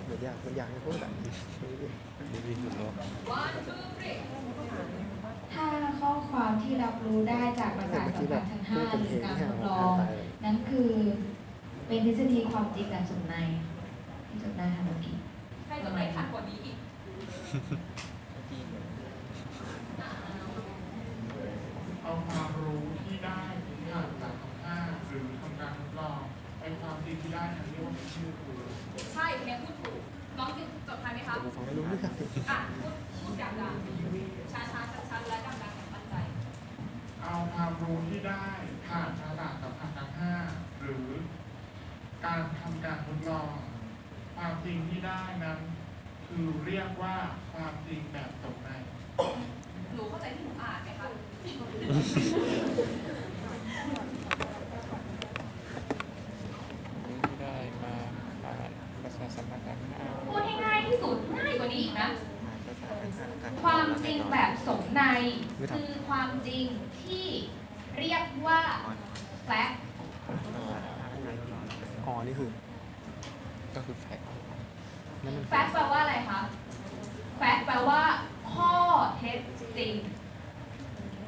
[0.07, 1.31] มือนยากมันยากให้พูดแบบนี้
[2.31, 2.91] ดีดีดแล้ว
[3.39, 4.17] one two three
[5.53, 5.65] ถ้า
[5.99, 9.95] ข้อความที่รับรู้ได้จากประสาทสัมผัสทั้งห้าหรือการทดลอง
[10.43, 10.91] นั่นคือ
[11.87, 13.35] เป็นทฤษฎีความจริงแบบสมใน
[14.27, 15.15] ที่จดได้ค่ะเมื่อกี้
[15.67, 16.77] ใครจดได้ทันกว่านี้อีก
[22.03, 23.41] เอาความรู้ที่ได้
[23.91, 26.19] ผ่านจากคำห้าหรือทำการทดลอง
[26.59, 28.51] ไอ้ความจริงที่ได้นั้นเรียกว่าเป็นชื่อครู
[29.13, 29.99] ใช่คนนี้พูดถูก
[30.37, 32.11] น้องจิจดทันไหมคะ แต่กูฟังไม่รู้เรื่อง อะ
[32.79, 36.15] พูดพูดดังๆช้าๆชัดๆและดังๆอย่างมั่นใจ
[37.21, 38.45] เอาความรู้ที่ได้
[38.87, 40.35] ผ่านประสาทสัมผัสทั้งห้า
[40.81, 41.09] หรือ
[42.25, 43.51] การทำการทดลอง
[44.35, 45.59] ความจริงที่ได้นั้น
[46.27, 47.15] คือเรียกว่า
[47.53, 48.69] ความจริงแบบสมใน
[49.95, 51.07] หนูเข้าใจที่หนูอ่านไหมคะ
[51.41, 57.93] ไม่ได้มา
[58.43, 58.71] ผ่าน
[59.03, 62.09] ประสาทสัมผัสทั้งห้า พูดให้ง่ายที่สุด ง่ายกว่านี้อีกนะ
[62.65, 65.03] ประสาททั้งห้าการ ความจริงแบบสมใน
[65.75, 66.65] คือความจริง
[67.01, 67.27] ที่
[67.99, 68.61] เรียกว่า
[69.47, 69.75] fact
[72.13, 72.51] อ๋อนี่คือ
[73.75, 74.25] ก็คือแฟกต์
[75.23, 76.39] นั่นมัน fact แปลว่าอะไรคะ
[77.39, 78.01] fact แปลว่า
[78.53, 78.71] ข้อ
[79.17, 79.39] เท็จ
[79.77, 79.93] จริง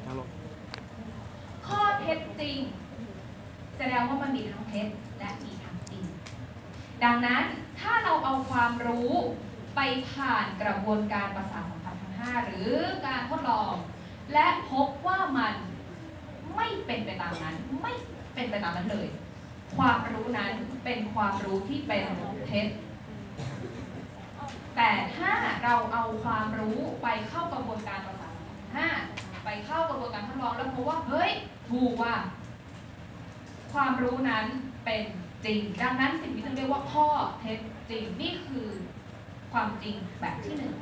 [0.06, 0.28] นั่งลง
[1.68, 2.56] ข้อเท็จจริง
[3.76, 6.04] แสดงว่ามันมีทั้งเท็จและมีทั้งจริง
[7.04, 7.44] ดังนั้น
[7.80, 9.12] ถ้าเราเอาความรู้
[9.76, 12.72] ไปผ่านกระบวนการประสาทสัมผัสทั้งห้าหรือ
[13.06, 13.74] การทดลอง
[14.32, 15.54] และพบว่ามัน
[16.56, 17.92] ไม่เป็นไปตามนั้น ไม่
[18.34, 19.08] เป็นไปตามนั้นเลย
[19.76, 20.52] ความรู้นั้น
[20.84, 22.04] เป็นความรู้ที่เป็น
[22.46, 22.68] เท็จ
[24.76, 25.32] แต่ถ้า
[25.64, 28.88] เราเอาความรู้ไปเข้ากระบวนการประสาทสัมผัสทั้งห้า
[29.44, 31.30] ไปเข้ากระบวนการทดลองแล้วพบว่าเฮ้ย
[31.70, 32.14] ถูกว่า
[33.72, 34.46] ความรู้นั้น
[34.84, 35.02] เป็น
[35.44, 37.08] จริง ดังนั้นสิ่งที่เราเรียกว่าข้อ
[37.40, 37.58] เท็จ
[37.90, 38.68] จริงนี่คือ
[39.52, 40.74] ความจริงแบบที่หนึ่ง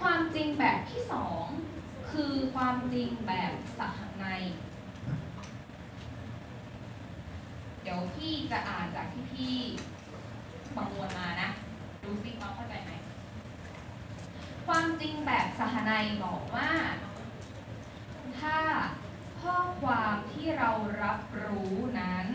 [0.00, 1.44] ความจริงแบบที่สอง
[2.10, 4.42] คือความจริงแบบสหนัย
[7.77, 9.56] เดี๋ยวพี่จะอ่านจากที่พี่
[10.76, 11.50] ประมวลมานะ
[12.04, 12.90] ดูซิว่าเข้าใจไหม
[14.66, 16.70] ความจริงแบบสหนัยบอกว่า
[18.38, 18.58] ถ้า
[19.40, 20.70] ข้อความที่เรา
[21.02, 22.28] รับรู้นั้น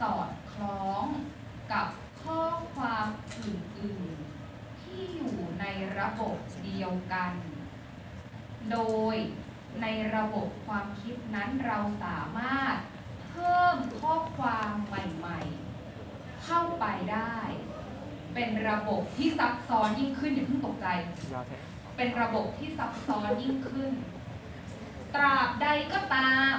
[0.00, 1.04] สอดคล้อง
[1.72, 1.88] กับ
[2.22, 2.42] ข้อ
[2.74, 3.06] ความ
[3.38, 5.64] อื่นๆ ที่อยู่ใน
[5.98, 7.32] ระบบเดียวกัน
[8.72, 8.78] โด
[9.14, 9.16] ย
[9.82, 12.76] ในระบบความคิดนั้นเราสามารถ
[13.30, 17.36] เพิ่มข้อความใหม่ๆ เข้าไปได้
[18.34, 20.86] เป็นระบบที่ซับซ้อนยิ่งขึ้นอย่าเพิ่งตกใจ
[21.32, 21.58] ยาวแท้
[21.96, 23.92] เป็นระบบที่ซับซ้อนยิ่งขึ้น
[25.14, 26.56] ตราบใดก็ตาม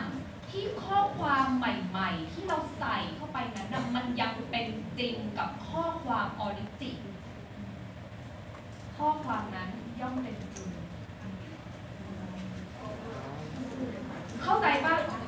[0.50, 4.68] ที่ข้อความใหม่ๆ ที่เราใส่เข้าไปนั้นนะมันยังเป็น
[5.00, 6.98] จริงกับข้อความออริจิน
[8.98, 10.70] ข้อความนั้นย่อมเป็นจริง
[14.42, 15.24] เข้าใจปะยังฟัง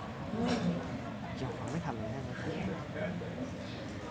[1.74, 2.32] ไม่ทันเลยใช่ไหม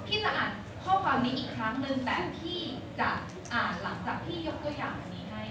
[0.06, 0.52] พี่จะอ่าน
[0.84, 2.58] ข้อความนี้อีกครั้งหนึ่งแต่พี่
[3.00, 3.08] จะ
[3.54, 5.42] อ่านหลังจากที่ยกตัวอย่างอันนี้ให้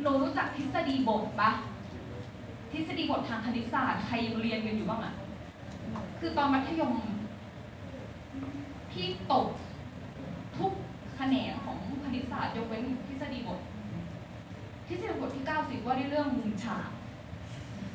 [0.00, 1.50] หนูรู้จักทฤษฎีบทปะ
[2.72, 5.14] ทฤษฎีบททางคณิตศาสตร์ใครยังเรียนกันอยู่บ้างอะ
[6.18, 6.94] คือตอนมัธยม
[8.90, 9.46] พี่ตก
[10.56, 10.72] ทุก
[11.16, 13.60] แขนงของคณิตศาสตร์ยกเว้นทฤษฎีบท
[14.86, 16.88] ทฤษฎีบทที่ 90 ว่าด้วยเรื่องมุมฉาก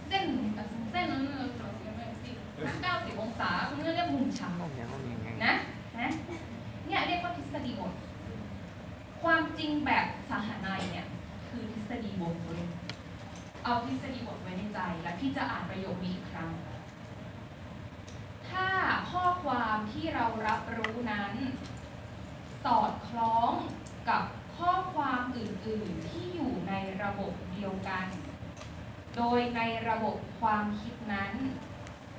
[0.08, 0.26] เส้น
[0.92, 1.24] เส้นนั้น
[2.68, 5.54] 90 องศาเรื่องเรียกมุมฉากห้องยังห้องยังไงนะ
[6.00, 6.10] นะ
[6.86, 7.94] เนี่ยเรียกว่าทฤษฎีบท
[9.24, 11.08] ความจริงแบบสหนัยเนี่ย
[11.48, 12.64] คือทฤษฎีบทเลย
[13.64, 16.50] เอาทฤษฎีบทไว้ในใจ และพี่จะอ่านประโยคนี้อีกครั้ง
[18.50, 18.68] ถ้า
[19.12, 21.34] ข้อความที่เรารับรู้นั้น
[22.66, 23.52] สอดคล้อง
[24.10, 24.24] กับ
[24.58, 28.08] ข้อความอื่น ๆ ที่อยู่ในระบบเดียวกัน
[29.18, 31.34] โดยในระบบความคิดนั้น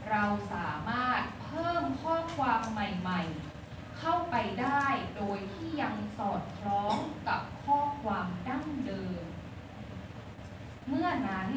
[0.09, 0.25] เรา
[0.55, 3.21] สามารถเพิ่มข้อความใหม่
[3.61, 4.85] ๆ เข้าไปได้
[5.17, 6.97] โดยที่ยังสอดคล้อง
[7.29, 9.23] กับข้อความดั้งเดิม
[10.89, 11.49] เมื่อนั้น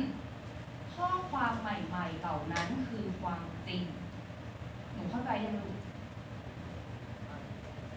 [0.95, 3.83] ข้อความใหม่ๆ เหล่านั้นคือความจริง
[4.93, 5.77] หนูเข้าใจยังลูก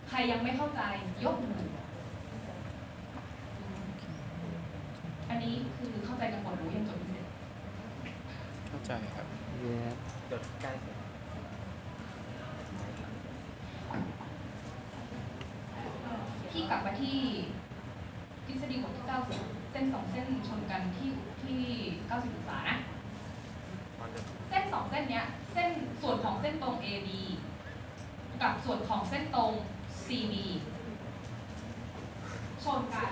[0.09, 0.82] ใครยังไม่เข้าใจ
[1.24, 1.68] ยกมือ
[5.28, 7.26] อันนี้คือเข้าใจกันหมดหรือยังจดไม่เสร็จ
[8.68, 9.26] เข้าใจครับ
[9.62, 9.80] แย่
[10.31, 10.97] จดใกล้เสร็จ
[16.51, 17.18] พี่กลับมาที่
[18.47, 19.05] ทฤษฎีบทที่
[19.39, 21.11] 90 เส้นสองเส้นชนกันที่
[21.43, 21.61] ที่
[22.09, 22.79] 90องศานะ
[24.49, 25.70] เส้นสองเส้นเนี้ย เส้น
[26.03, 27.09] ส่วนของเส้นตรง AB
[28.43, 29.53] กับส่วนของเส้นตรง
[30.05, 30.35] CB
[32.64, 33.11] ชนกัน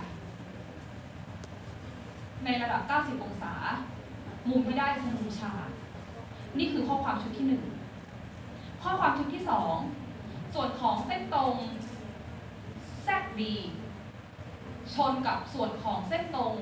[2.45, 3.55] ในระดับ 90 องศา
[4.49, 5.69] มุมที่ได้คือมุมฉาก
[6.59, 7.63] นี่คือข้อความชุดที่หนึ่ง
[8.83, 9.77] ข้อความชุดที่สอง
[10.55, 11.55] ส่วนของเส้นตรง
[13.07, 13.41] ZB
[14.95, 16.53] ชนกับส่วนของเส้นตรง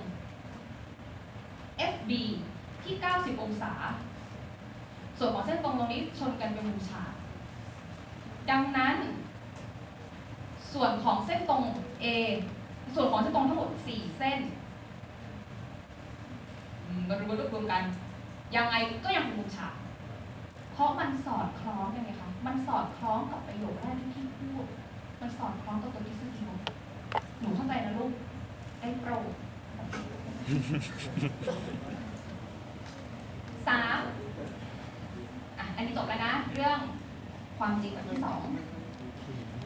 [1.93, 2.11] FB
[2.83, 3.73] ที่ 90 องศา
[5.19, 7.13] ส่วนของเส้นตรงตรงนี้ชนกันเป็นมุมฉาก
[8.51, 8.97] ดังนั้น
[10.73, 11.63] ส่วนของเส้นตรง
[12.03, 12.07] A
[12.95, 14.39] ส่วนของเส้นตรงทั้งหมด 4 เส้น
[17.09, 17.83] มารวมรวมกัน
[18.57, 18.75] ยังไง
[19.05, 19.75] ก็ยังเป็นมุมฉาก
[20.83, 24.67] ราะมันสอดคล้องกันไงคะ มันสอดคล้องกับประโยคแรกที่พี่พูด
[25.21, 26.43] มันสอดคล้องกับตัวทฤษฎี
[27.41, 28.13] หนูเข้าใจนะลูก
[28.81, 29.33] ได้โปรด
[33.69, 34.01] สาม
[35.77, 36.79] อันนี้จบแล้วนะ เรื่อง
[37.59, 38.43] ความจริงแบบที่สอง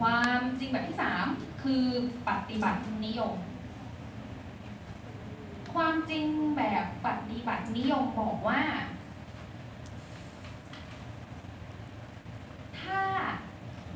[0.00, 1.26] ความจริงแบบที่สาม
[1.62, 1.84] คือ
[2.28, 3.34] ปฏิบัตินิยม
[5.74, 6.24] ความจริง
[6.56, 8.60] แบบปฏิบัตินิยมบอกว่า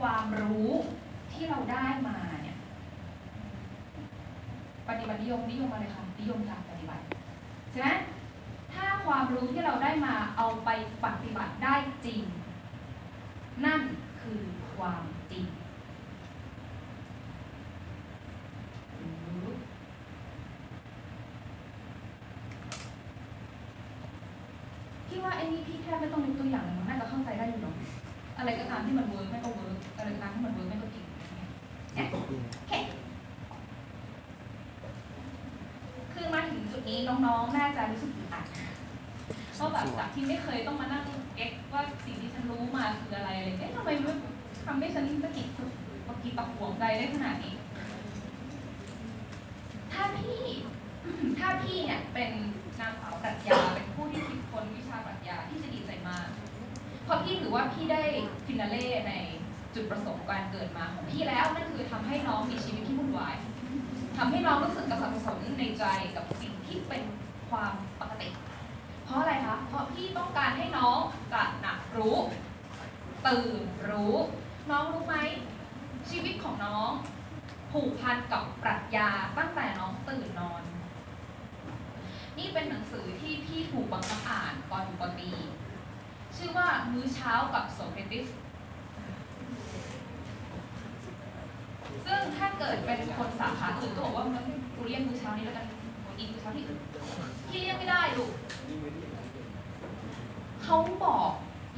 [0.01, 0.70] ความรู้
[1.32, 2.57] ที่เราได้มาเนี่ย
[4.88, 7.03] ปฏิบัตินิยมนิยมอะไรคะนิยมการปฏิบัติ
[7.70, 7.88] ใช่ไหม
[8.72, 10.68] ถ้าความรู้ที่เราได้มาเอาไป
[11.05, 11.74] ปฏิบัติได้
[12.05, 12.22] จริง
[13.64, 13.80] นั่น
[14.20, 14.40] คือ
[14.74, 15.46] ความจริง
[25.07, 27.74] พี่ว่าไอ้นี่พี่แค่ไม่ต้องยกตัวอย่างเลยมันน่าจะเข้าใจได้อยู่เนาะ
[28.38, 29.07] อะไรก็ตามที่มัน
[32.68, 38.44] เนี่ยโอเคคือมาถึงจุดนี้น้องๆ น่าจะรู้สึกอึดอัด
[39.55, 41.05] เพราะแบบจากที่ไม่เคยต้องมานั่ง
[41.36, 44.16] เก็ตว่าสิ่งที่ฉันรู้มาคืออะไรอะไรเอ๊ะทำไมมัน
[44.66, 45.70] ทำให้ฉันสะกิดสุด
[46.07, 47.55] ปกิดปักห่วงใจได้ขนาดนี้
[49.92, 50.40] ถ้าพี่
[51.38, 52.30] ถ้าพี่เนี่ยเป็น
[52.80, 56.26] นางสาวปรัชญาเป็นผู้ที่คิดค้นวิชาปรัชญาที่จะดีใจมาก
[57.05, 58.03] เพราะพี่ถือว่าพี่ได้
[58.46, 59.12] ฟินาเล่ใน
[59.74, 63.34] จุดประสงค์การเกิดมาของพี่แล้วนั่นคือทำให้น้องมีชีวิตที่วุ่นวาย
[64.16, 65.84] ทำให้น้องรู้สึกกระสับกระสนในใจ
[66.16, 67.02] กับสิ่งที่เป็น
[67.50, 68.28] ความปกติ
[69.04, 70.98] เพราะอะไรคะ เพราะพี่ต้องการให้น้อง
[71.32, 72.16] ตระหนักรู้
[73.26, 74.16] ตื่นรู้
[74.70, 75.16] น้องรู้ไหม
[76.10, 76.90] ชีวิตของน้อง
[77.72, 79.08] ผูกพันกับปรัชญา
[79.38, 80.62] ตั้งแต่น้องตื่นนอน
[82.38, 85.30] นี่เป็นหนังสือที่พี่ถูกบังคับอ่านตอนอยู่ปตี
[86.36, 88.26] ชื่อว่ามื้อเช้ากับโสเครติส
[92.11, 94.44] ซึ่งถ้าเกิดเป็นคนสาขาอื่นก็บอกว่ามัน
[94.74, 95.66] กูเรียกมือเช้านี้แล้วกัน
[96.04, 96.80] กูอีกมือเช้าที่อื่น
[97.48, 98.32] พี่เรียกไม่ได้ลูก
[100.62, 101.30] เขาบอก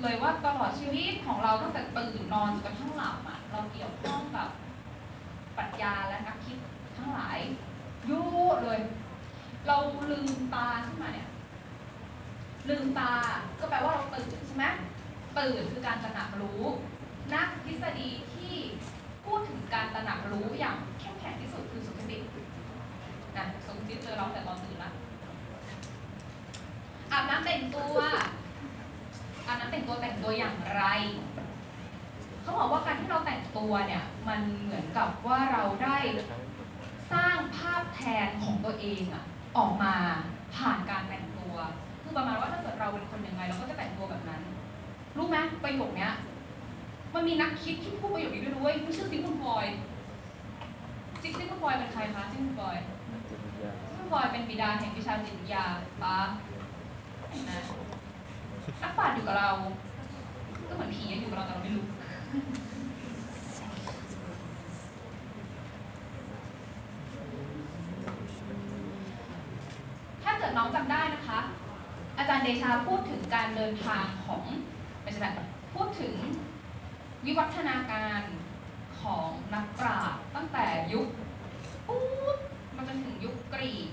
[0.03, 4.49] เลยว่าตลอดชีวิตของเราตั้งแต่ตื่นนอนจนกระทั่งหลับอะเราเกี่ยวข้องกับ
[5.57, 6.59] ปรัชญาและนักคิด
[6.99, 7.39] ทั้งหลาย
[8.11, 8.81] ยอะเลย
[9.67, 9.77] เรา
[10.11, 11.29] ลืมตาขึ้นมาเนี่ย
[12.69, 13.13] ลืมตา
[13.59, 14.67] ก็แปลว่าเราตื่นใช่ไหม
[15.39, 16.63] ตื่นคือการตระหนักรู้
[17.35, 18.57] นักทฤษฎีที่
[19.25, 22.19] พูดถึงการตระหนักรู้อย่างเข้มแข็งที่สุดคือสุขติ
[23.37, 24.91] นะสุขติเจอเราแต่ตอนตื่นละ
[27.13, 27.97] อาบน้ำแต่งตัว
[29.47, 30.83] อาบน้ำแต่งตัวแต่งตัวอย่างไร
[32.43, 35.97] เขาบอกว่าการที่เราแต่งตัวเนี่ยมันเหมือนกับว่าเราได้
[37.13, 39.25] สร้างภาพแทนของตัวเองอะ
[39.57, 39.95] ออกมา
[40.57, 41.55] ผ่านการแต่งตัว
[42.03, 44.43] คือประมาณว่าถ้าเกิดเราเป็นคนยังไง เราก็จะแต่งตัวแบบนั้น
[45.17, 46.13] รู้ไหมประโยคเนี้ย
[47.15, 49.67] มันมีนักคิดที่พูดประโยคนี้ด้วยนะเว้ยชื่อซิกมุนฟอย
[51.23, 52.77] ซิกซิกมุนฟอยเป็นใครคะซิกมุนฟอย
[53.29, 55.65] ซิกมุนฟอยเป็นบิดาแห่งวิชาจิตวิทยา
[56.03, 56.19] ปะ
[57.49, 57.63] นะ
[58.83, 59.51] นักปราชญ์อยู่กับเรา
[60.69, 61.85] ก็เหมือนผีอะอยู่กับเราแต่เราไม่รู้
[70.23, 71.41] ถ้าเกิดน้องจำได้นะคะ
[72.19, 74.43] อาจารย์เดชาพูดถึงการเดินทางของ
[75.03, 76.15] ไม่ใช่แบบพูดถึง
[77.27, 78.23] วิวัฒนาการ
[79.01, 81.09] ของนักปราชญ์ตั้งแต่ยุค
[81.87, 82.03] ปุ๊
[82.37, 82.39] บ
[82.77, 83.89] มาจนถึงยุคกรีก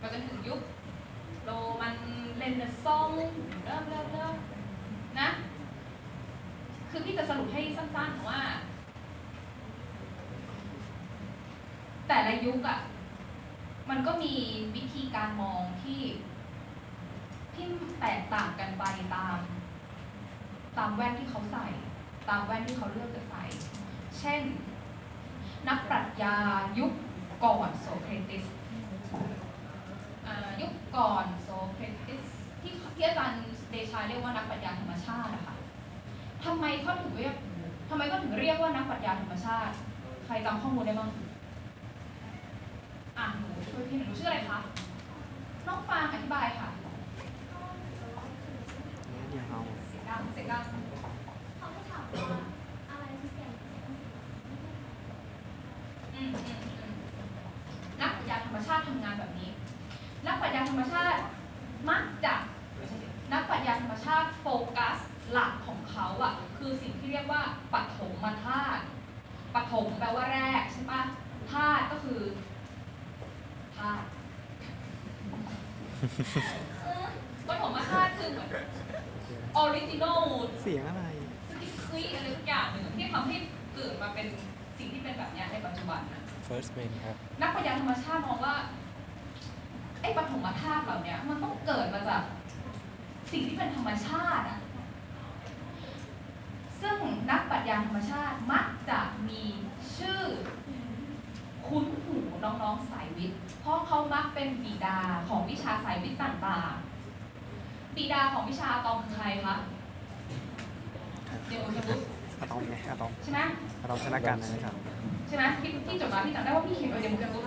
[0.00, 0.60] มาจนถึงยุค
[1.44, 1.50] โร
[1.80, 1.96] มัน
[2.36, 3.10] เรเนซอง
[3.64, 4.34] เริ่มเริ่มเริ่ม
[5.20, 5.28] นะ
[6.90, 8.40] คือพี่จะสรุปให้สั้นๆว่า
[12.08, 12.78] แต่ละยุคอะ่ะ
[13.90, 14.34] มันก็มี
[14.76, 16.00] วิธีการมองที่
[17.54, 17.66] ที่
[18.00, 19.38] แตกต่างกันไปตาม
[20.78, 21.66] ตามแว่นที่เขาใส่
[22.28, 23.42] ตามแว่นที่เขาเลือกจะใส่
[24.18, 24.42] เช่น
[25.68, 26.36] นักปรัชญา
[26.78, 26.92] ยุค
[27.44, 28.44] ก่อนโสเครติส
[30.26, 32.24] อ่ายุคก่อนโสเครติส
[32.60, 35.56] ที่ที่อาจารย์เดชาเรียกว่านักปรัชญาธรรมชาติอะค่ะ
[36.44, 37.34] ทำไมเขาถึงเรียก
[37.88, 39.74] ทำไมเขาถึงเรียกว่านักปรัชญาธรรมชาติ
[40.24, 41.10] ใครจำข้อมูลได้บ้าง
[43.18, 44.58] อะหนูช่วยพี่หนูชื่ออะไรคะ
[45.66, 46.68] น้องฟางอธิบายค่ะ
[49.30, 50.62] เนี่ยเอาเสียงดังเสียงดัง
[51.58, 52.40] เขาก็ถามว่า
[52.90, 53.52] อะไรที่เปลี่ยน
[56.14, 56.94] อืมอืมอืม
[58.00, 59.50] นักปรัชญาธรรมชาติทำงานแบบนี้
[60.26, 61.20] นักปรัชญาธรรมชาติ
[61.88, 62.34] มักจะ
[63.32, 64.46] นักปรัชญาธรรมชาติโฟ
[64.78, 64.98] กัส
[65.32, 67.42] หลักของเขาอะคือสิ่งที่เรียกว่า
[67.72, 68.82] ปฐมธาตุ
[69.54, 71.02] ปฐมแปลว่าแรกใช่ปะ
[71.52, 72.20] ธาตุก็คือ
[73.78, 74.06] ธาตุ
[76.84, 77.06] เออ
[77.48, 78.50] ปฐมธาตุคือเหมือน
[79.56, 80.22] ออริจินอล
[80.62, 81.04] เสียงอะไร
[81.50, 83.36] สกิคลีอะไรทุกอย่างหนึ่งที่ทำให้
[83.74, 84.26] เกิดมาเป็น
[84.78, 88.54] สิ่งที่เป็นแบบเนี้ยในปัจจุบันนะ first main ครับ นักปรัชญาธรรมชาติมองว่า
[90.00, 92.22] ไอ้ปฐมธาตุเหล่าเนี้ยมันต้องเกิดมาจาก
[93.32, 94.60] สิ่งที่เป็นธรรมชาติอะ
[96.80, 96.98] ซึ่ง
[97.30, 98.98] นักปรัชญาธรรมชาติมักจะ
[99.28, 99.42] มี
[99.96, 100.22] ชื่อ
[101.66, 104.98] คุ้นหูน้องๆสายวิทย์ เพราะเขามักเป็นบิดา
[105.28, 109.56] ของวิชาสายวิทย์ต่างๆบิดาของวิชาอะตอมคือใครคะ
[111.48, 112.00] เดโมสบุส
[112.40, 113.40] อะตอมไงอะตอมใช่ไหม
[113.82, 114.74] อะตอมชนะกันนะครับ
[115.30, 117.44] ใช่ไหมที่ที่จบมาพี่จำได้ว่าพี่เขียนไว้เดโมสบุส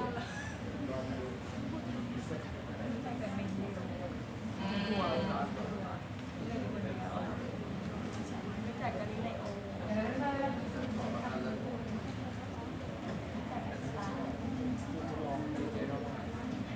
[4.60, 4.82] อืม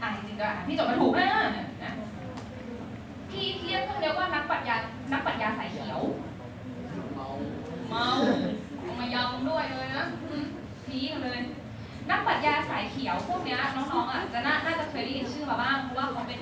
[0.01, 1.27] อะจริงๆด้วยอะพี่จดมาถูกนะ
[1.83, 1.91] นะ
[3.29, 4.75] พี่เรียกพวกเรียกว่านักปรัชญา
[5.11, 5.99] นักปรัชญาสายเขียว
[7.15, 7.27] เมา
[7.89, 8.05] เอา
[8.99, 10.45] มายำด้วยเลยนะอืม
[10.85, 11.39] พีกันเลย
[12.09, 16.41] นักปรัชญาสายเขียวพวกเนี้ยน้องๆอะจะน่าน่าจะเคยได้ยินชื่อมาบ้าง เพราะว่าเขาเป็น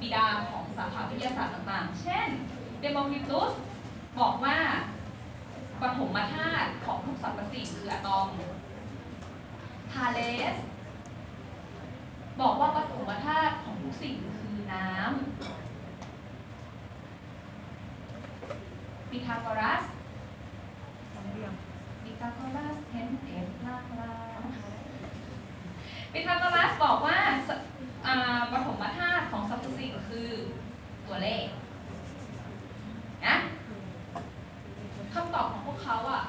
[0.00, 2.28] บิดาของสาขาวิทยาศาสตร์ต่างๆ เช่น
[2.80, 3.52] เดโมคริตุส
[4.18, 4.56] บอกว่า
[5.80, 8.26] ปฐมธาตุของทุกสรรพสิ่งคืออะตอม
[9.92, 10.20] ทาเล
[10.54, 10.56] ส
[12.40, 14.96] บอกว่าปฐมธาตุของทุกสิ่งคือน้ำ
[19.10, 19.84] ปิทาโกรัส
[22.02, 24.12] ปิทาโกรัสเห็นเห็นลากลา
[26.12, 27.16] ปิทาโกรัสบอกว่า
[27.48, 27.50] ส
[28.06, 30.30] อ่าปฐมธาตุของสรรพสิ่งคือ
[31.08, 31.46] ตัวเลข
[33.26, 33.36] นะ
[35.14, 36.22] คำตอบของพวกเขาอะ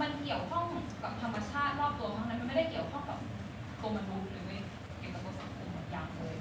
[0.00, 0.64] มันเกี่ยวข้อง
[1.02, 3.18] กับธรรมชาติรอบตัวทั้งนั้นมันไม่ได้เกี่ยวข้องกับ
[3.80, 4.56] ตัวมนุษย์หรือไม่
[4.98, 6.36] เกี่ยวกับตัวสังคมอย่างเลย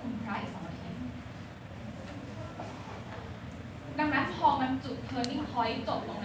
[0.00, 0.90] คุณพระอีกสองนาที
[3.98, 6.17] ดังนั้นพอมันจุด turning point จบลง